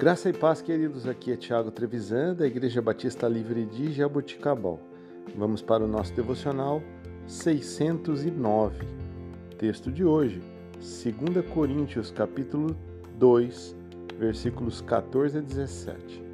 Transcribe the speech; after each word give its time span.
Graça 0.00 0.30
e 0.30 0.32
paz, 0.32 0.62
queridos. 0.62 1.06
Aqui 1.06 1.30
é 1.30 1.36
Tiago 1.36 1.70
Trevisan, 1.70 2.32
da 2.32 2.46
Igreja 2.46 2.80
Batista 2.80 3.28
Livre 3.28 3.66
de 3.66 3.92
Jaboticabal. 3.92 4.80
Vamos 5.36 5.60
para 5.60 5.84
o 5.84 5.86
nosso 5.86 6.14
devocional 6.14 6.82
609. 7.26 8.88
Texto 9.58 9.92
de 9.92 10.02
hoje, 10.02 10.40
2 10.72 11.44
Coríntios, 11.52 12.10
capítulo 12.10 12.74
2, 13.18 13.76
versículos 14.18 14.80
14 14.80 15.36
a 15.36 15.40
17. 15.42 16.24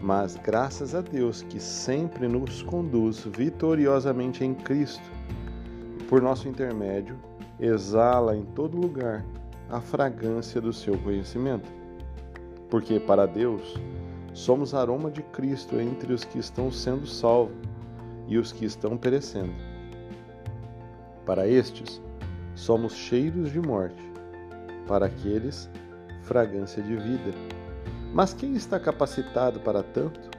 Mas 0.00 0.36
graças 0.36 0.94
a 0.94 1.00
Deus 1.00 1.42
que 1.42 1.58
sempre 1.58 2.28
nos 2.28 2.62
conduz 2.62 3.24
vitoriosamente 3.36 4.44
em 4.44 4.54
Cristo, 4.54 5.10
e 5.98 6.04
por 6.04 6.22
nosso 6.22 6.48
intermédio 6.48 7.18
exala 7.58 8.36
em 8.36 8.44
todo 8.44 8.80
lugar 8.80 9.26
a 9.68 9.80
fragrância 9.80 10.60
do 10.60 10.72
seu 10.72 10.96
conhecimento 10.98 11.78
porque 12.70 13.00
para 13.00 13.26
Deus 13.26 13.74
somos 14.32 14.74
aroma 14.74 15.10
de 15.10 15.22
Cristo 15.22 15.80
entre 15.80 16.12
os 16.12 16.24
que 16.24 16.38
estão 16.38 16.70
sendo 16.70 17.06
salvos 17.06 17.56
e 18.26 18.38
os 18.38 18.52
que 18.52 18.64
estão 18.64 18.96
perecendo. 18.96 19.54
Para 21.24 21.46
estes, 21.46 22.00
somos 22.54 22.92
cheiros 22.92 23.50
de 23.52 23.60
morte, 23.60 24.02
para 24.86 25.06
aqueles, 25.06 25.70
fragrância 26.22 26.82
de 26.82 26.96
vida. 26.96 27.32
Mas 28.12 28.32
quem 28.32 28.54
está 28.54 28.78
capacitado 28.78 29.60
para 29.60 29.82
tanto? 29.82 30.30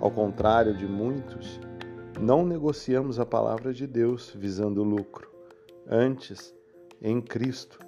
Ao 0.00 0.10
contrário 0.10 0.76
de 0.76 0.86
muitos, 0.86 1.60
não 2.20 2.44
negociamos 2.44 3.18
a 3.18 3.26
palavra 3.26 3.72
de 3.72 3.86
Deus 3.86 4.32
visando 4.36 4.82
lucro. 4.82 5.30
Antes, 5.88 6.54
em 7.02 7.20
Cristo, 7.20 7.78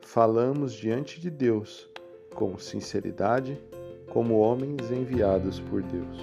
falamos 0.00 0.72
diante 0.72 1.20
de 1.20 1.30
Deus 1.30 1.93
com 2.34 2.58
sinceridade, 2.58 3.58
como 4.10 4.38
homens 4.38 4.90
enviados 4.90 5.60
por 5.60 5.82
Deus. 5.82 6.18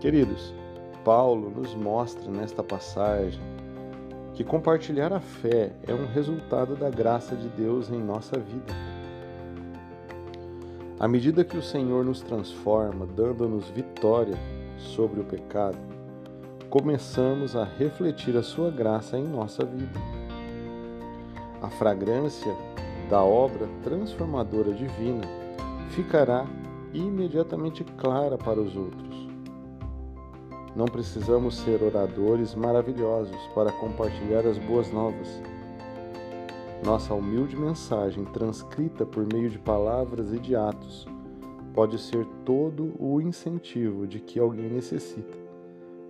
Queridos, 0.00 0.54
Paulo 1.04 1.50
nos 1.50 1.74
mostra 1.74 2.30
nesta 2.30 2.62
passagem 2.62 3.40
que 4.34 4.42
compartilhar 4.42 5.12
a 5.12 5.20
fé 5.20 5.72
é 5.86 5.92
um 5.92 6.06
resultado 6.06 6.74
da 6.74 6.88
graça 6.88 7.36
de 7.36 7.48
Deus 7.48 7.90
em 7.90 7.98
nossa 7.98 8.38
vida. 8.38 8.72
À 10.98 11.06
medida 11.06 11.44
que 11.44 11.56
o 11.56 11.62
Senhor 11.62 12.04
nos 12.04 12.22
transforma, 12.22 13.06
dando-nos 13.06 13.68
vitória 13.70 14.38
sobre 14.78 15.20
o 15.20 15.24
pecado, 15.24 15.76
começamos 16.70 17.54
a 17.54 17.64
refletir 17.64 18.36
a 18.36 18.42
sua 18.42 18.70
graça 18.70 19.18
em 19.18 19.24
nossa 19.24 19.64
vida. 19.64 20.00
A 21.60 21.68
fragrância 21.68 22.56
da 23.08 23.22
obra 23.22 23.68
transformadora 23.82 24.72
divina 24.72 25.24
ficará 25.90 26.46
imediatamente 26.92 27.84
clara 27.84 28.36
para 28.36 28.60
os 28.60 28.76
outros. 28.76 29.28
Não 30.74 30.86
precisamos 30.86 31.58
ser 31.58 31.82
oradores 31.82 32.54
maravilhosos 32.54 33.36
para 33.54 33.70
compartilhar 33.72 34.46
as 34.46 34.56
boas 34.58 34.90
novas. 34.90 35.42
Nossa 36.84 37.14
humilde 37.14 37.56
mensagem, 37.56 38.24
transcrita 38.24 39.04
por 39.04 39.26
meio 39.32 39.50
de 39.50 39.58
palavras 39.58 40.32
e 40.32 40.38
de 40.38 40.56
atos, 40.56 41.06
pode 41.74 41.98
ser 41.98 42.26
todo 42.44 42.94
o 42.98 43.20
incentivo 43.20 44.06
de 44.06 44.18
que 44.18 44.40
alguém 44.40 44.68
necessita 44.68 45.38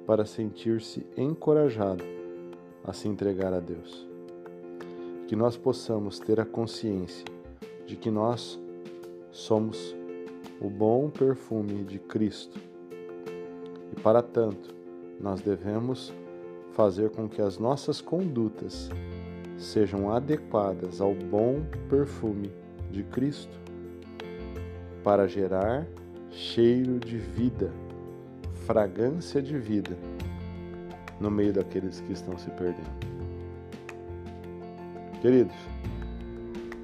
para 0.06 0.24
sentir-se 0.24 1.06
encorajado 1.16 2.04
a 2.84 2.92
se 2.92 3.08
entregar 3.08 3.52
a 3.52 3.60
Deus 3.60 4.11
que 5.32 5.36
nós 5.36 5.56
possamos 5.56 6.18
ter 6.18 6.38
a 6.38 6.44
consciência 6.44 7.24
de 7.86 7.96
que 7.96 8.10
nós 8.10 8.60
somos 9.30 9.96
o 10.60 10.68
bom 10.68 11.08
perfume 11.08 11.84
de 11.84 11.98
Cristo. 11.98 12.60
E 13.90 14.00
para 14.02 14.20
tanto, 14.20 14.74
nós 15.18 15.40
devemos 15.40 16.12
fazer 16.72 17.08
com 17.08 17.30
que 17.30 17.40
as 17.40 17.56
nossas 17.56 17.98
condutas 17.98 18.90
sejam 19.56 20.12
adequadas 20.12 21.00
ao 21.00 21.14
bom 21.14 21.62
perfume 21.88 22.52
de 22.90 23.02
Cristo, 23.02 23.58
para 25.02 25.26
gerar 25.26 25.86
cheiro 26.28 26.98
de 26.98 27.16
vida, 27.16 27.72
fragrância 28.66 29.40
de 29.40 29.56
vida 29.56 29.96
no 31.18 31.30
meio 31.30 31.54
daqueles 31.54 32.02
que 32.02 32.12
estão 32.12 32.36
se 32.36 32.50
perdendo. 32.50 33.21
Queridos, 35.22 35.54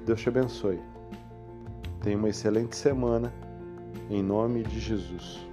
Deus 0.05 0.21
te 0.21 0.29
abençoe. 0.29 0.79
Tenha 2.01 2.17
uma 2.17 2.29
excelente 2.29 2.73
semana, 2.73 3.33
em 4.09 4.23
nome 4.23 4.63
de 4.63 4.79
Jesus. 4.79 5.45